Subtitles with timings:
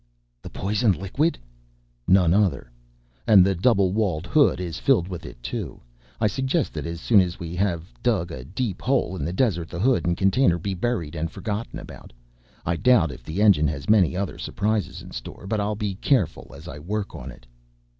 [0.41, 1.37] "The poison liquid!"
[2.07, 2.71] "None other.
[3.27, 5.79] And the double walled hood is filled with it, too.
[6.19, 9.69] I suggest that as soon as we have dug a deep hole in the desert
[9.69, 12.13] the hood and container be buried and forgotten about.
[12.65, 16.51] I doubt if the engine has many other surprises in store, but I'll be careful
[16.57, 17.45] as I work on it."